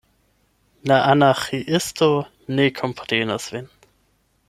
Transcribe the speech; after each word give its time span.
La 0.91 0.97
Anarĥiisto 1.09 2.09
ne 2.61 2.69
komprenas 2.83 3.51
vin. 3.57 3.71